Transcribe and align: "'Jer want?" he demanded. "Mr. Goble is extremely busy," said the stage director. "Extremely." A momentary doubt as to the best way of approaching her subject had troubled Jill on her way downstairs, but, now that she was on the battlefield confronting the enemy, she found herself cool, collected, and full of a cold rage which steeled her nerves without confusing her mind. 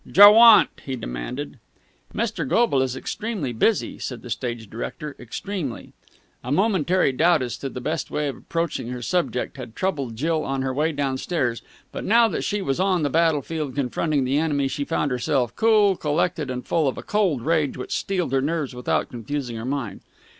"'Jer 0.11 0.31
want?" 0.31 0.71
he 0.83 0.95
demanded. 0.95 1.59
"Mr. 2.11 2.47
Goble 2.47 2.81
is 2.81 2.95
extremely 2.95 3.53
busy," 3.53 3.99
said 3.99 4.23
the 4.23 4.31
stage 4.31 4.67
director. 4.67 5.15
"Extremely." 5.19 5.93
A 6.43 6.51
momentary 6.51 7.11
doubt 7.11 7.43
as 7.43 7.55
to 7.57 7.69
the 7.69 7.81
best 7.81 8.09
way 8.09 8.27
of 8.27 8.35
approaching 8.35 8.87
her 8.87 9.03
subject 9.03 9.57
had 9.57 9.75
troubled 9.75 10.15
Jill 10.15 10.43
on 10.43 10.63
her 10.63 10.73
way 10.73 10.91
downstairs, 10.91 11.61
but, 11.91 12.03
now 12.03 12.27
that 12.29 12.41
she 12.43 12.63
was 12.63 12.79
on 12.79 13.03
the 13.03 13.11
battlefield 13.11 13.75
confronting 13.75 14.23
the 14.23 14.39
enemy, 14.39 14.67
she 14.67 14.85
found 14.85 15.11
herself 15.11 15.55
cool, 15.55 15.95
collected, 15.95 16.49
and 16.49 16.65
full 16.65 16.87
of 16.87 16.97
a 16.97 17.03
cold 17.03 17.43
rage 17.43 17.77
which 17.77 17.95
steeled 17.95 18.31
her 18.31 18.41
nerves 18.41 18.73
without 18.73 19.07
confusing 19.07 19.55
her 19.55 19.65
mind. 19.65 20.01